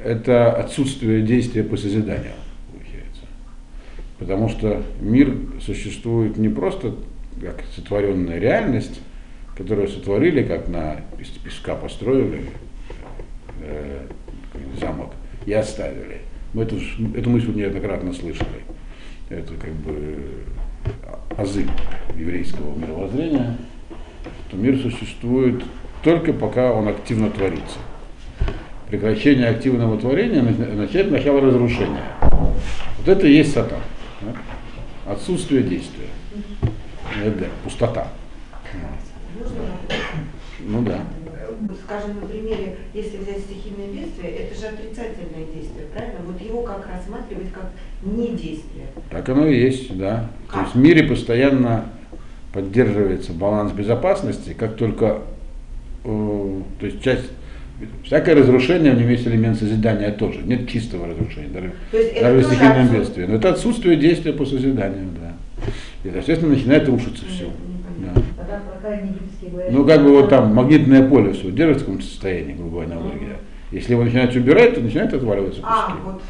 [0.02, 2.32] Это отсутствие действия по созиданию,
[2.72, 3.22] получается.
[4.18, 6.94] Потому что мир существует не просто
[7.40, 9.00] как сотворенная реальность,
[9.56, 12.42] которую сотворили, как на из песка построили
[13.60, 14.06] э,
[14.80, 15.12] замок
[15.46, 16.20] и оставили.
[16.52, 16.76] Мы эту,
[17.14, 18.62] эту мысль неоднократно слышали.
[19.30, 20.18] Это как бы
[21.36, 21.66] азы
[22.16, 23.56] еврейского мировоззрения,
[24.48, 25.62] что мир существует
[26.02, 27.78] только пока он активно творится.
[28.88, 32.02] Прекращение активного творения означает начало разрушения.
[32.20, 33.80] Вот это и есть сатан.
[35.06, 36.08] Отсутствие действия.
[37.24, 38.08] Это пустота.
[40.60, 41.00] Ну да
[41.84, 46.20] скажем, на примере, если взять стихийное бедствие, это же отрицательное действие, правильно?
[46.26, 47.70] Вот его как рассматривать как
[48.02, 48.86] не действие.
[49.10, 50.28] Так оно и есть, да.
[50.46, 50.54] Как?
[50.54, 51.86] То есть в мире постоянно
[52.52, 55.22] поддерживается баланс безопасности, как только
[56.04, 57.30] э, то есть часть
[58.04, 60.40] всякое разрушение в нем есть элемент созидания тоже.
[60.44, 63.24] Нет чистого разрушения, даже, даже в стихийном бедствии.
[63.24, 65.32] Но это отсутствие действия по созиданию, да.
[66.04, 67.50] И, естественно, начинает рушиться все.
[69.70, 73.38] Ну, как бы вот там магнитное поле все держится в каком-то состоянии, грубая аналогия.
[73.70, 75.74] Если его начинают убирать, то начинает отваливаться куски.
[75.74, 76.22] А, вот,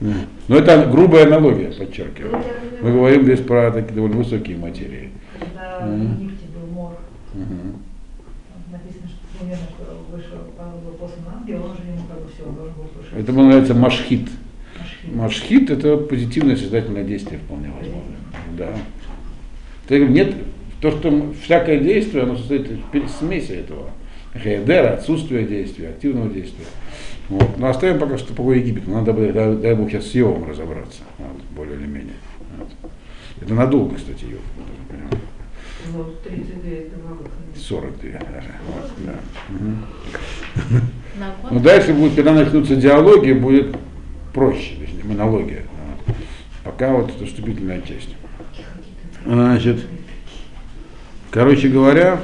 [0.00, 0.12] да.
[0.48, 2.42] Но это грубая аналогия, подчеркиваю.
[2.80, 5.10] Мы говорим здесь про такие довольно высокие материи.
[5.38, 6.92] Когда в Египте был мор,
[8.72, 9.66] написано, что примерно
[10.12, 10.38] вышел,
[10.84, 14.28] был послан ангел, он же ему как бы все должен был Это называется машхит.
[15.12, 18.16] Машхит это позитивное создательное действие вполне возможно.
[18.56, 18.68] Да.
[19.88, 20.34] То есть нет,
[20.80, 23.90] то, что всякое действие, оно состоит из смеси этого.
[24.36, 26.66] Хейдера, отсутствие действия, активного действия.
[27.28, 27.58] Вот.
[27.58, 28.86] Но оставим пока что покой Египет.
[28.86, 32.14] Надо бы, дай, дай Бог, сейчас с Йовом разобраться, вот, более или менее.
[32.58, 32.68] Вот.
[33.40, 34.40] Это надолго, кстати, Йов.
[35.94, 37.24] Ну, 32 это много.
[37.56, 38.54] 42 даже.
[38.66, 39.14] Вот, да.
[41.42, 41.52] Год?
[41.52, 43.74] Но дальше будет, когда начнутся диалоги, будет
[44.34, 45.62] проще, монология.
[46.06, 46.16] Вот.
[46.64, 48.17] Пока вот это вступительная часть.
[49.24, 49.84] Значит,
[51.30, 52.20] короче говоря,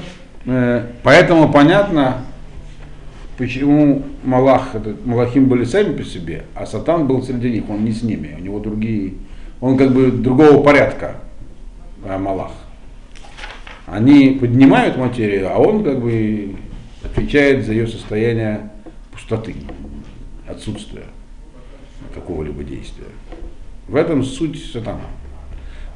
[0.46, 2.24] э, поэтому понятно,
[3.36, 7.92] почему Малах, этот, Малахим были сами по себе, а Сатан был среди них, он не
[7.92, 9.14] с ними, у него другие,
[9.60, 11.16] он как бы другого порядка,
[12.04, 12.52] а Малах.
[13.86, 16.56] Они поднимают материю, а он как бы
[17.04, 18.70] отвечает за ее состояние
[19.12, 19.54] пустоты,
[20.48, 21.04] отсутствия
[22.14, 23.08] какого-либо действия.
[23.88, 25.00] В этом суть сатана.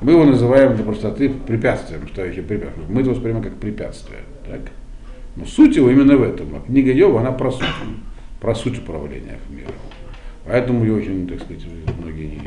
[0.00, 2.86] Мы его называем для простоты препятствием, стоящим препятствием.
[2.88, 4.20] Мы это воспринимаем как препятствие.
[4.46, 4.60] Так?
[5.34, 6.54] Но суть его именно в этом.
[6.54, 7.66] А книга Йова, она про суть,
[8.40, 9.72] про суть управления миром.
[10.46, 11.64] Поэтому ее очень, так сказать,
[12.00, 12.40] многие...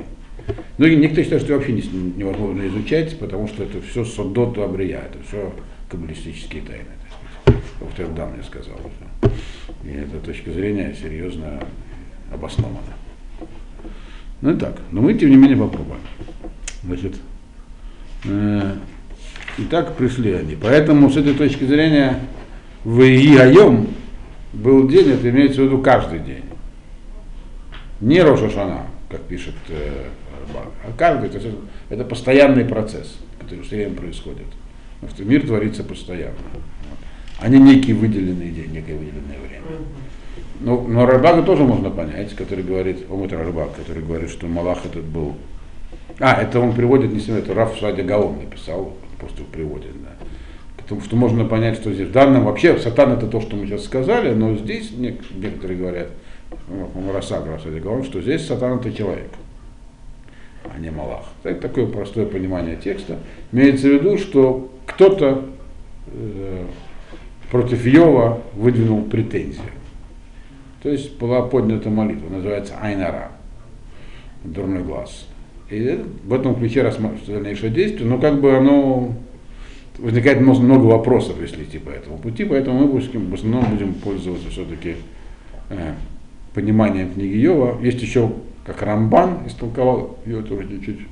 [0.78, 5.20] Многие, некоторые считают, что вообще не- невозможно изучать, потому что это все содоту абрия, это
[5.28, 5.54] все
[5.90, 6.86] каббалистические тайны,
[7.46, 7.96] так сказать.
[7.96, 8.76] Тердам мне сказал.
[8.80, 9.34] уже.
[9.84, 11.60] И эта точка зрения серьезно
[12.34, 12.80] обоснована.
[14.42, 16.02] Ну и так, но мы тем не менее попробуем.
[16.84, 17.16] Значит,
[18.26, 20.56] и так пришли они.
[20.56, 22.20] Поэтому с этой точки зрения
[22.84, 23.88] в Иайом
[24.54, 26.44] был день, это имеется в виду каждый день.
[28.00, 30.08] Не Рошашана, как пишет э,
[30.48, 31.58] Рабак, а каждый, то есть это,
[31.90, 34.48] это постоянный процесс, который все время происходит.
[35.00, 36.36] Потому что мир творится постоянно.
[36.54, 36.98] Вот.
[37.40, 39.66] А не некий выделенный день, некое выделенное время.
[40.60, 45.06] Ну, но Рыбака тоже можно понять, который говорит, Омут Рыбак, который говорит, что Малах этот
[45.06, 45.36] был.
[46.19, 50.10] А, это он приводит не себе, это Раф Шадя Гаон написал, просто приводит, да.
[50.78, 53.86] Потому что можно понять, что здесь в данном вообще сатан это то, что мы сейчас
[53.86, 56.10] сказали, но здесь нек- некоторые говорят,
[56.67, 59.30] ну, Раса Шадя Гаон, что здесь сатан это человек,
[60.65, 61.26] а не Малах.
[61.43, 63.17] Это такое простое понимание текста.
[63.52, 65.45] Имеется в виду, что кто-то
[66.08, 66.65] э,
[67.50, 69.63] против Йова выдвинул претензию.
[70.84, 73.32] То есть была поднята молитва, называется Айнара,
[74.43, 75.28] дурной глаз.
[75.72, 79.16] И в этом ключе рассматривается дальнейшее действие, но как бы оно
[79.98, 84.50] возникает много вопросов, если идти по этому пути, поэтому мы будем, в основном будем пользоваться
[84.50, 84.98] все-таки
[85.70, 85.94] э,
[86.54, 87.82] пониманием книги Йова.
[87.82, 88.34] Есть еще,
[88.66, 91.08] как Рамбан истолковал ее тоже чуть-чуть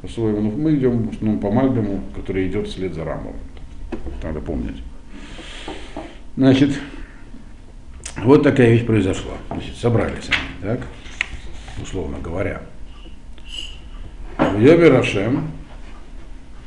[0.00, 3.34] по-своему, но мы идем в основном по Мальбиму, который идет вслед за Рамбом.
[4.22, 4.82] Надо помнить.
[6.36, 6.70] Значит,
[8.22, 9.32] вот такая вещь произошла.
[9.48, 10.86] Значит, собрались они, так,
[11.82, 12.62] условно говоря.
[14.54, 15.48] В Йобе Рашем,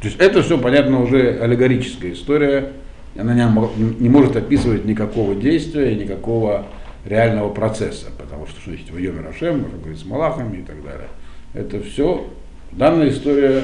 [0.01, 2.71] то есть это все, понятно, уже аллегорическая история,
[3.17, 6.65] она не, не может описывать никакого действия никакого
[7.05, 10.83] реального процесса, потому что, что значит в Йоме Рашем, как говорит, с Малахами и так
[10.83, 11.07] далее.
[11.53, 12.27] Это все,
[12.71, 13.63] данная история,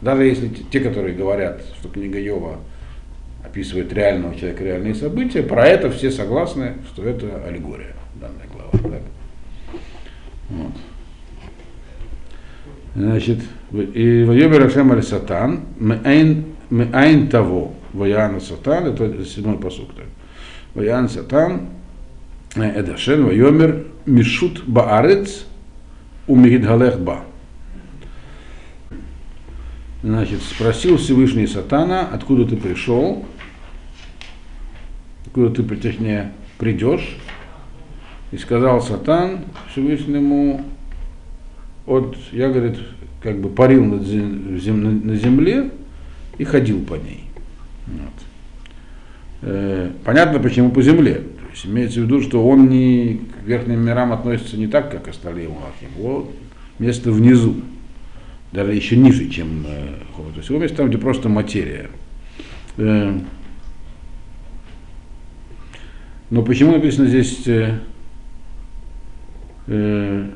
[0.00, 2.58] даже если те, которые говорят, что книга Йова
[3.44, 8.70] описывает реального человека, реальные события, про это все согласны, что это аллегория, данная глава.
[8.72, 9.02] так.
[10.50, 10.72] Вот.
[12.94, 13.38] Значит,
[13.72, 19.90] и Вайоби Рашем аль Сатан, Меайн того, Ваяна Сатан, это седьмой посук.
[20.74, 21.68] Ваян Сатан,
[22.56, 25.44] э, Эдашен, Вайомер, Мишут Баарец,
[26.26, 27.22] Умигидгалех Ба.
[30.02, 33.26] Значит, спросил Всевышний Сатана, откуда ты пришел,
[35.26, 37.16] откуда ты, точнее, придешь.
[38.32, 40.64] И сказал Сатан Всевышнему,
[41.90, 42.78] от, я, говорит,
[43.20, 45.70] как бы парил над зем- на- земле
[46.38, 47.24] и ходил по ней.
[47.86, 48.22] Вот.
[49.42, 51.14] Э, понятно, почему по земле.
[51.14, 55.08] То есть имеется в виду, что он не к верхним мирам относится не так, как
[55.08, 55.88] остальные Малахим.
[55.96, 56.32] Вот
[56.78, 57.56] место внизу,
[58.52, 59.94] даже еще ниже, чем э.
[60.16, 61.90] То есть его место там, где просто материя.
[62.76, 63.18] Э,
[66.30, 67.80] но почему написано здесь э,
[69.66, 70.30] э,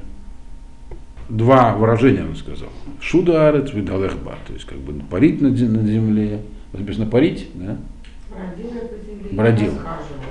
[1.28, 2.68] два выражения, он сказал.
[3.00, 6.40] Шуда арет видалехба, то есть как бы парить над, зе- над земле.
[6.72, 7.76] Написано парить, да?
[8.30, 8.70] Бродил
[9.32, 9.72] Бродил.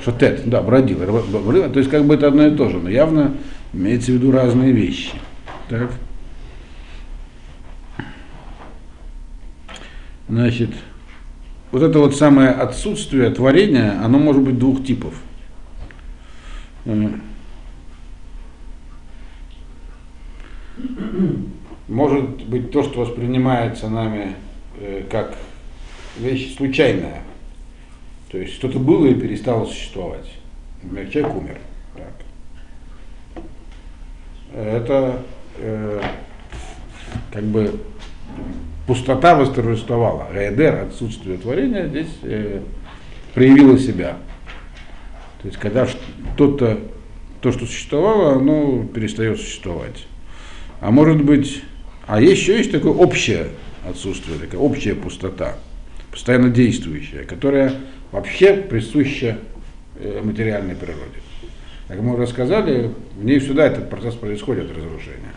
[0.04, 1.02] Шотет, да, бродил.
[1.02, 3.36] Рва- б- брыл, То есть как бы это одно и то же, но явно
[3.72, 5.12] имеется в виду разные вещи.
[5.70, 5.90] Так.
[10.28, 10.72] Значит,
[11.72, 15.14] вот это вот самое отсутствие творения, оно может быть двух типов.
[21.88, 24.36] Может быть то, что воспринимается нами
[24.80, 25.38] э, как
[26.18, 27.22] вещь случайная.
[28.32, 30.30] То есть что-то было и перестало существовать.
[30.82, 31.58] Например, человек умер.
[31.96, 33.46] Так.
[34.56, 35.20] Это
[35.58, 36.02] э,
[37.32, 37.80] как бы
[38.88, 40.28] пустота восторжествовала.
[40.34, 42.62] Гайдер, отсутствие творения, здесь э,
[43.34, 44.18] проявило себя.
[45.42, 46.80] То есть когда что-то,
[47.42, 50.08] то, что существовало, оно перестает существовать.
[50.84, 51.64] А может быть,
[52.08, 53.48] а еще есть такое общее
[53.90, 55.56] отсутствие, такая общая пустота,
[56.12, 57.74] постоянно действующая, которая
[58.12, 59.38] вообще присуща
[59.96, 61.22] э, материальной природе.
[61.88, 65.32] Как мы уже сказали, в ней всегда этот процесс происходит, разрушение.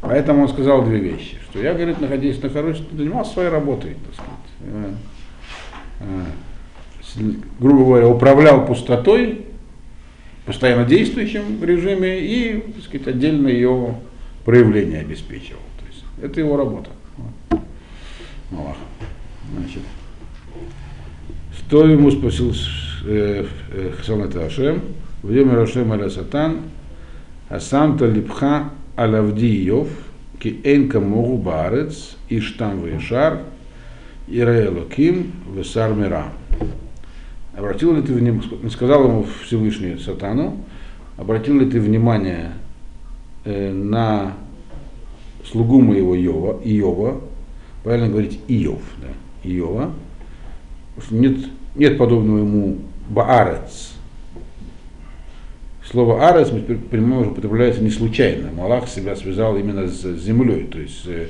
[0.00, 4.14] Поэтому он сказал две вещи, что я, говорит, находясь на хорошей, занимался своей работой, так
[4.14, 4.94] сказать.
[6.00, 6.24] Э,
[7.20, 9.42] э, грубо говоря, управлял пустотой,
[10.46, 13.96] постоянно действующим в режиме и, так сказать, отдельно ее
[14.46, 15.60] проявление обеспечивал.
[15.80, 16.90] То есть это его работа.
[18.52, 18.76] Аллах.
[19.52, 19.82] Значит,
[21.58, 22.54] что ему спросил
[23.98, 24.80] Хасан это Ашем?
[25.22, 26.60] Время Рашем аля Сатан,
[27.48, 29.88] а сам то липха алавдиев,
[30.38, 33.40] ки эн камогу барец, иштам вешар,
[34.28, 36.26] ираэлоким, весар мира.
[37.56, 40.64] Обратил ли ты внимание, сказал ему Всевышний Сатану,
[41.16, 42.65] обратил ли ты внимание э,
[43.46, 44.34] на
[45.44, 47.20] слугу моего Иова, Иова,
[47.84, 49.08] правильно говорить Иов, да,
[49.48, 49.92] Иова,
[51.10, 51.36] нет,
[51.74, 52.78] нет подобного ему
[53.08, 53.92] Баарец.
[55.88, 58.50] Слово Арец, понимаем, уже употребляется не случайно.
[58.50, 61.28] Малах себя связал именно с землей, то есть э,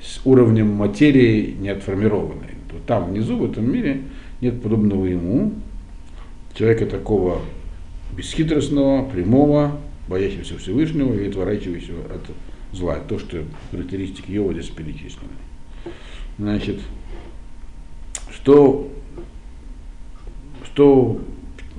[0.00, 2.54] с уровнем материи неотформированной.
[2.72, 4.02] Вот там внизу, в этом мире,
[4.40, 5.52] нет подобного ему,
[6.54, 7.40] человека такого
[8.16, 9.72] бесхитростного, прямого,
[10.08, 12.30] боящегося Всевышнего и отворачивающего от
[12.72, 12.96] зла.
[13.08, 15.32] То, что характеристики его здесь перечислены.
[16.38, 16.80] Значит,
[18.32, 18.90] что,
[20.64, 21.20] что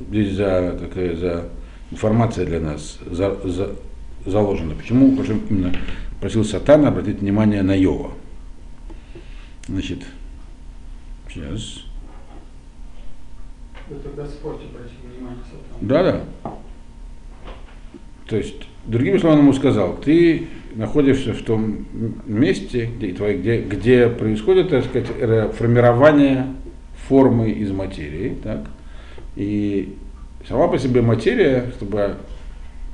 [0.10, 1.50] здесь за такая за
[1.92, 3.76] информация для нас за, за,
[4.26, 4.76] заложена?
[4.76, 5.16] Почему
[5.50, 5.74] именно
[6.20, 8.12] просил Сатана обратить внимание на Йова?
[9.68, 10.04] Значит,
[11.30, 11.86] сейчас.
[13.90, 15.80] Это Господь обратил внимание Сатана.
[15.82, 16.04] Да,
[16.44, 16.59] да.
[18.30, 21.88] То есть, другими словами, он ему сказал, ты находишься в том
[22.28, 25.08] месте, где, где, где происходит, так сказать,
[25.56, 26.46] формирование
[27.08, 28.70] формы из материи, так,
[29.36, 29.96] и
[30.48, 32.18] сама по себе материя, чтобы,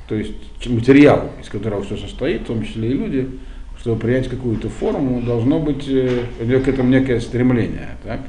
[0.08, 0.34] то есть
[0.67, 3.28] материал, из которого все состоит, в том числе и люди,
[3.82, 8.21] чтобы принять какую-то форму, должно быть э, к этому некое стремление, так,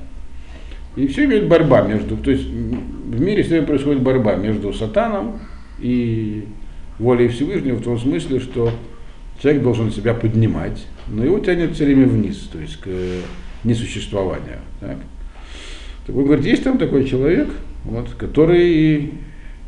[0.97, 5.39] и все имеет борьба между, то есть в мире все происходит борьба между сатаном
[5.79, 6.47] и
[6.99, 8.73] волей Всевышнего в том смысле, что
[9.41, 12.89] человек должен себя поднимать, но его тянет все время вниз, то есть к
[13.65, 14.59] несуществованию.
[14.81, 14.97] Так?
[16.07, 17.49] Так он говорит, есть там такой человек,
[17.85, 19.15] вот, который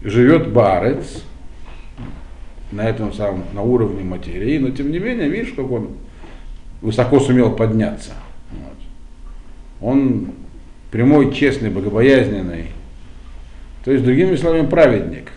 [0.03, 1.23] живет барец,
[2.71, 5.93] на этом самом, на уровне материи, но тем не менее, видишь, как он
[6.83, 8.13] высоко сумел подняться.
[8.51, 9.89] Вот.
[9.89, 10.33] Он
[10.91, 12.67] прямой, честный, богобоязненный.
[13.85, 15.33] То есть, другими словами, праведник.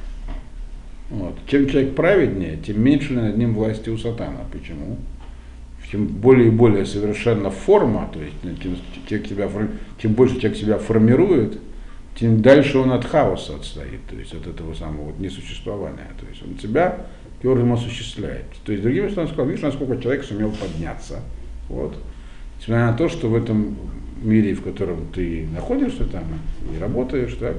[1.12, 1.36] Вот.
[1.45, 4.39] Чем человек праведнее, тем меньше над ним власти у сатана.
[4.52, 4.97] Почему?
[5.91, 8.78] Чем более и более совершенна форма, то есть ну, тем,
[9.10, 9.50] человек себя,
[9.97, 11.60] чем больше человек себя формирует,
[12.15, 16.08] тем дальше он от хаоса отстоит, то есть от этого самого вот несуществования.
[16.17, 17.08] То есть он себя
[17.41, 18.45] твердым осуществляет.
[18.63, 21.19] То есть, другими словами, сказал, видишь, насколько человек сумел подняться.
[21.67, 21.97] Вот.
[22.60, 23.76] Несмотря на то, что в этом
[24.21, 26.24] мире, в котором ты находишься там
[26.74, 27.58] и работаешь, так,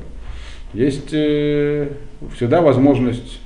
[0.72, 1.88] есть э,
[2.36, 3.40] всегда возможность,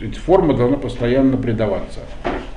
[0.00, 2.00] ведь форма должна постоянно предаваться,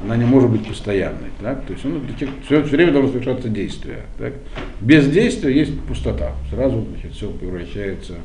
[0.01, 1.65] она не может быть постоянной, так?
[1.65, 2.01] то есть он,
[2.45, 3.99] все, все время должно совершаться действие.
[4.17, 4.33] Так?
[4.79, 8.15] Без действия есть пустота, сразу значит, все превращается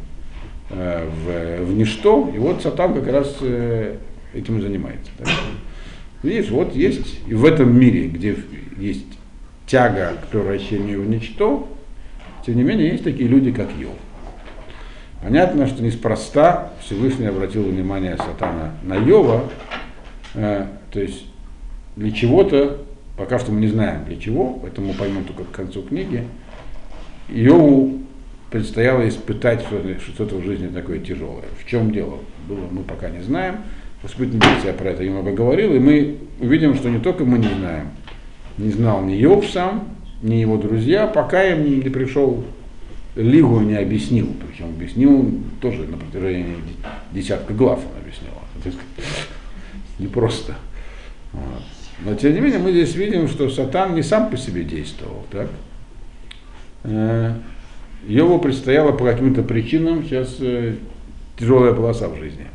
[0.70, 3.96] э, в, в ничто, и вот сатан как раз э,
[4.34, 5.10] этим и занимается.
[5.18, 5.28] Так?
[6.22, 8.36] Видишь, вот есть и в этом мире, где
[8.76, 9.06] есть
[9.66, 11.68] тяга к превращению в ничто,
[12.44, 13.94] тем не менее есть такие люди, как Йов.
[15.22, 19.44] Понятно, что неспроста Всевышний обратил внимание сатана на Йова,
[20.34, 21.26] э, то есть
[21.96, 22.78] для чего-то,
[23.16, 26.24] пока что мы не знаем для чего, поэтому поймем только к концу книги,
[27.28, 27.98] Йову
[28.50, 29.64] предстояло испытать
[30.14, 31.44] что-то в жизни такое тяжелое.
[31.58, 33.56] В чем дело было, мы пока не знаем.
[34.64, 37.88] Я про это немного говорил, и мы увидим, что не только мы не знаем,
[38.56, 39.88] не знал ни Йов сам,
[40.22, 42.44] ни его друзья, пока им не пришел
[43.18, 46.54] Лигу не объяснил, причем объяснил тоже на протяжении
[47.12, 48.32] десятка глав он объяснял.
[49.98, 50.54] Не просто.
[52.04, 55.48] Но тем не менее мы здесь видим, что Сатан не сам по себе действовал, так?
[56.84, 57.34] Э,
[58.06, 60.76] Его предстояло по каким-то причинам сейчас э,
[61.36, 62.46] тяжелая полоса в жизни.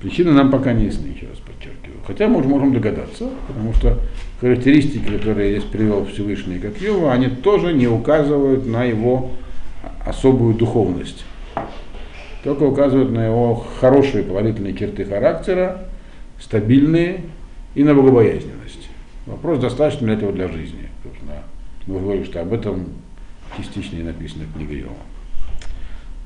[0.00, 2.00] Причины нам пока не ясны, еще раз подчеркиваю.
[2.04, 4.00] Хотя мы уже можем догадаться, потому что
[4.40, 9.30] характеристики, которые здесь привел Всевышний как Йова, они тоже не указывают на его
[10.04, 11.24] особую духовность.
[12.42, 15.88] Только указывают на его хорошие положительные черты характера,
[16.38, 17.22] стабильные
[17.74, 18.88] и на богобоязненность.
[19.26, 20.88] Вопрос, достаточно ли этого для жизни.
[21.86, 22.88] Мы говорим, что об этом
[23.56, 24.96] частично и написана книга Йова.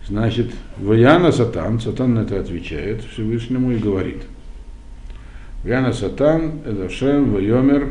[0.06, 4.22] Значит, Ваяна Сатан, Сатан на это отвечает Всевышнему и говорит.
[5.64, 7.90] Ваяна Сатан, Эдашем, Вайомер,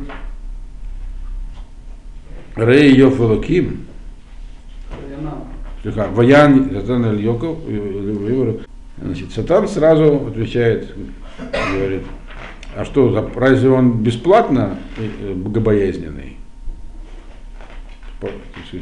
[2.55, 3.85] Рей Йоф Элоким,
[5.83, 7.57] Ваян, Сатан Эль Йоков,
[8.99, 10.95] Значит, Сатан сразу отвечает,
[11.53, 12.01] говорит,
[12.75, 16.37] а что, разве он бесплатно э, богобоязненный?
[18.19, 18.29] По-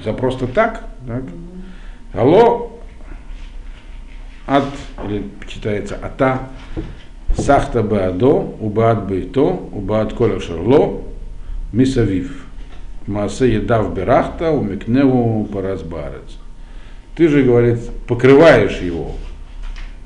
[0.03, 0.85] За просто так?
[1.05, 1.23] так?
[2.13, 2.79] Алло,
[4.45, 4.63] от,
[5.05, 6.47] или читается ата,
[7.37, 11.01] сахта баадо, убаат бейто, убаат коля шарло,
[11.73, 12.45] мисавив.
[13.07, 16.39] Маасе едав берахта, умикневу паразбарец.
[17.15, 19.11] Ты же, говорит, покрываешь его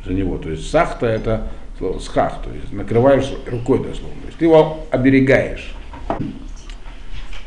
[0.06, 0.38] за него.
[0.38, 4.20] То есть сахта это слово схах, то есть накрываешь рукой дословно.
[4.22, 5.74] То есть ты его оберегаешь.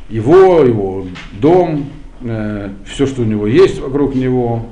[0.08, 1.90] Его, его дом,
[2.86, 4.66] все, что у него есть вокруг него,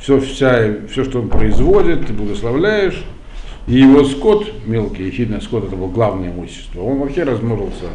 [0.00, 3.04] все, вся, все, что он производит, ты благословляешь.
[3.66, 7.90] И его скот, мелкий, ехидный скот, это было главное имущество, он вообще размножился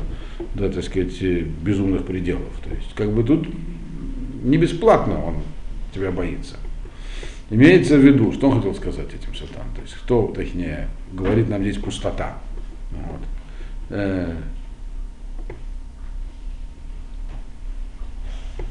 [0.54, 2.52] до, так сказать, э, безумных пределов.
[2.64, 3.48] То есть, как бы тут
[4.44, 5.36] не бесплатно он
[5.94, 6.56] тебя боится.
[7.50, 11.62] Имеется в виду, что он хотел сказать этим сатан, то есть кто, точнее, говорит нам
[11.62, 12.38] здесь пустота.
[12.92, 13.22] Вот.
[13.90, 14.34] Э,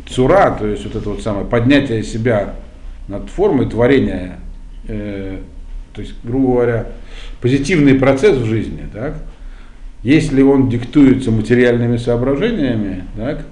[0.07, 2.57] Цура, то есть вот это вот самое поднятие себя
[3.07, 4.41] над формой творения,
[4.89, 5.41] э,
[5.93, 6.87] то есть, грубо говоря,
[7.41, 9.15] позитивный процесс в жизни, так,
[10.03, 13.45] если он диктуется материальными соображениями, так,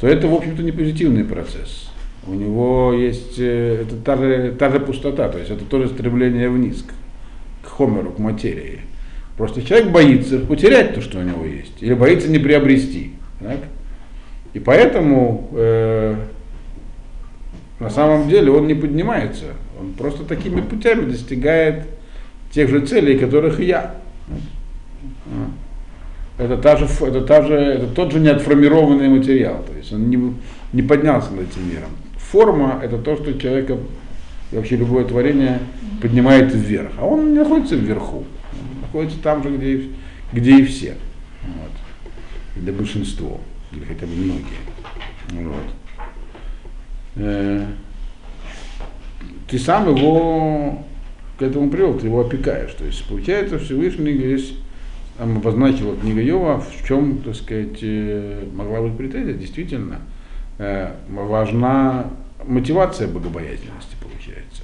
[0.00, 1.90] то это, в общем-то, не позитивный процесс.
[2.26, 6.50] У него есть э, это та же, та же пустота, то есть это тоже стремление
[6.50, 8.80] вниз, к, к хомеру, к материи.
[9.36, 13.12] Просто человек боится потерять то, что у него есть, или боится не приобрести.
[13.40, 13.58] Так?
[14.54, 16.16] И поэтому э,
[17.78, 19.44] на самом деле он не поднимается.
[19.78, 21.86] Он просто такими путями достигает
[22.50, 23.94] тех же целей, которых и я.
[26.38, 29.62] Это, та же, это, та же, это тот же неотформированный материал.
[29.66, 30.34] То есть он не,
[30.72, 31.90] не поднялся над этим миром.
[32.18, 33.78] Форма это то, что человека
[34.52, 35.60] и вообще любое творение
[36.00, 36.92] поднимает вверх.
[36.98, 38.18] А он не находится вверху.
[38.52, 39.82] Он находится там же, где,
[40.32, 40.94] где и все.
[41.42, 42.62] Вот.
[42.62, 43.40] Или большинство.
[43.72, 44.44] Или хотя бы многие.
[47.16, 47.66] Вот.
[49.48, 50.82] Ты сам его
[51.38, 52.72] к этому привел, ты его опекаешь.
[52.72, 54.54] То есть получается Всевышний здесь
[55.18, 60.00] там обозначила книга Йова, в чем, так сказать, э, могла быть претензия, действительно,
[60.58, 62.10] э, важна
[62.44, 64.62] мотивация богобоязненности, получается.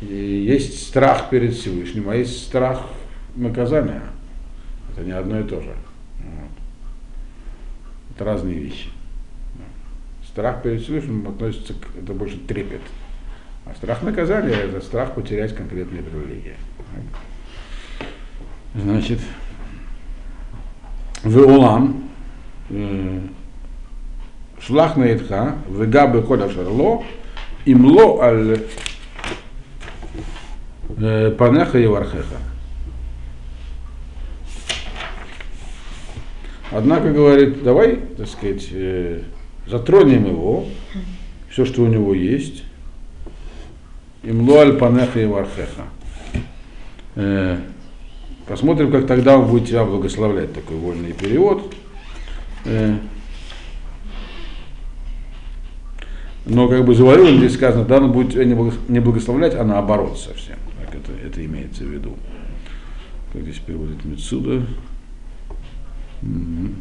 [0.00, 2.86] И есть страх перед Всевышним, а есть страх
[3.36, 4.02] наказания.
[4.92, 5.74] Это не одно и то же.
[6.18, 6.50] Вот.
[8.14, 8.88] Это разные вещи.
[10.26, 12.80] Страх перед Всевышним относится к, это больше трепет.
[13.70, 16.56] А страх наказания это страх потерять конкретные привилегии.
[18.74, 19.18] Значит,
[21.24, 22.08] Веолам,
[22.70, 23.20] э,
[24.60, 27.04] шлах на Итха, вегабе кода шарло,
[27.66, 28.60] имло аль
[30.96, 32.36] э, панеха и вархеха.
[36.70, 39.22] Однако говорит, давай, так сказать, э,
[39.66, 40.66] затронем его,
[41.50, 42.64] все, что у него есть,
[44.28, 45.84] имло аль панеха и вархеха.
[47.16, 47.58] Э,
[48.46, 51.74] Посмотрим, как тогда он будет тебя благословлять, такой вольный перевод.
[52.64, 52.96] Э,
[56.46, 59.64] Но как бы заварил, здесь сказано, да, он будет тебя не благос- не благословлять, а
[59.64, 60.56] наоборот совсем.
[60.80, 62.16] Так это, это имеется в виду.
[63.34, 64.62] Как здесь переводит Мецуда.
[66.22, 66.74] Мгм.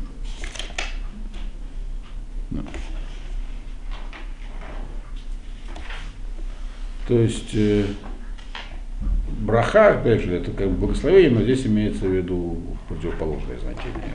[2.52, 2.62] Да.
[7.08, 7.86] То есть э,
[9.40, 12.58] браха, опять же, это как благословение, но здесь имеется в виду
[12.90, 14.14] противоположное значение.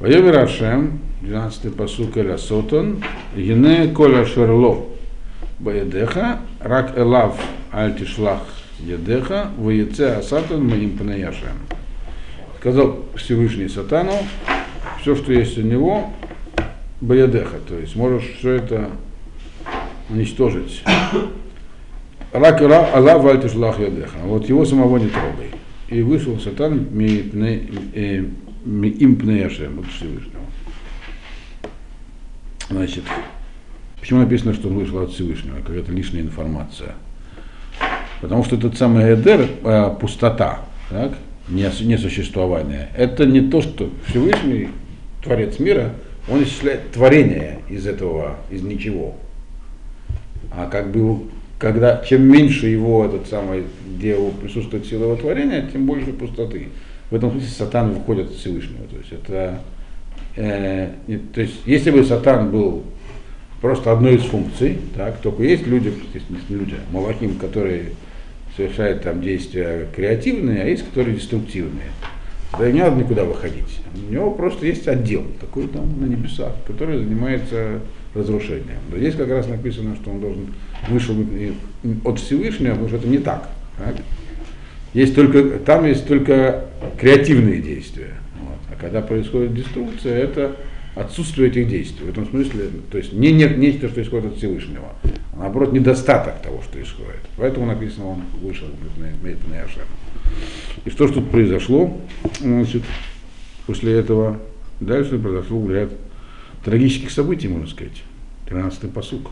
[0.00, 3.02] Вайомер Ашем, 12-й посук Эля Сотон,
[3.34, 4.86] Ене Коля Шерло,
[5.58, 7.40] Баедеха, Рак Элав
[7.72, 8.42] Аль Тишлах
[8.80, 11.56] Едеха, Ваеце Асатан Маим Панаяшем.
[12.58, 14.12] сказал Всевышний Сатану,
[15.00, 16.10] все, что есть у него,
[17.00, 18.90] Баядеха, то есть можешь все это
[20.10, 20.82] уничтожить.
[22.32, 24.16] Рак ра Алла вальтишлах ядеха.
[24.24, 25.50] Вот его самого не трогай.
[25.88, 27.28] И вышел сатан пне-
[27.94, 28.24] э,
[29.78, 30.40] от Всевышнего.
[32.70, 33.04] Значит,
[34.00, 35.56] почему написано, что он вышел от Всевышнего?
[35.60, 36.94] Какая-то лишняя информация.
[38.22, 41.12] Потому что этот самый Эдер, э, пустота, так,
[41.48, 44.68] нес- несуществование, это не то, что Всевышний,
[45.22, 45.92] Творец мира,
[46.30, 49.16] он исчисляет творение из этого, из ничего.
[50.50, 51.24] А как бы
[51.62, 53.62] когда чем меньше его этот самый,
[53.96, 56.70] где его присутствует сила его творения, тем больше пустоты.
[57.08, 58.84] В этом смысле сатан выходит от Всевышнего.
[58.90, 59.60] То есть это
[60.34, 60.88] э,
[61.32, 62.82] то есть если бы сатан был
[63.60, 65.94] просто одной из функций, так, только есть люди,
[66.48, 67.90] не люди, малахим, которые
[68.56, 71.92] совершают там действия креативные, а есть, которые деструктивные.
[72.58, 73.82] Да и не надо никуда выходить.
[74.08, 77.82] У него просто есть отдел такой там на небесах, который занимается
[78.14, 78.80] разрушением.
[78.90, 80.46] Но здесь как раз написано, что он должен
[80.88, 81.14] вышел
[82.04, 83.48] от Всевышнего, потому что это не так.
[83.78, 83.96] так?
[84.94, 86.66] Есть только, там есть только
[86.98, 88.14] креативные действия.
[88.40, 88.58] Вот.
[88.70, 90.56] А когда происходит деструкция, это
[90.94, 92.06] отсутствие этих действий.
[92.06, 94.92] В этом смысле, то есть не, нет нечто, что исходит от Всевышнего,
[95.32, 97.20] а наоборот недостаток того, что исходит.
[97.36, 98.66] Поэтому написано, он вышел
[98.98, 99.82] на Яшем.
[100.84, 101.98] И что же тут произошло?
[102.40, 102.82] Значит,
[103.66, 104.38] после этого
[104.80, 105.90] дальше произошло ряд
[106.64, 108.02] трагических событий, можно сказать.
[108.46, 109.30] 13-й посук.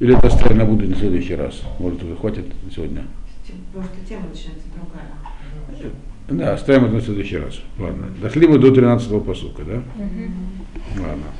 [0.00, 1.62] Или это оставим на будущее на следующий раз.
[1.78, 3.04] Может, уже хватит на сегодня.
[3.44, 5.12] Что тема начинается другая.
[6.28, 7.60] Да, оставим это на следующий раз.
[7.78, 8.08] Ладно.
[8.20, 9.82] Дошли мы до 13-го посука, да?
[10.98, 11.24] Ладно.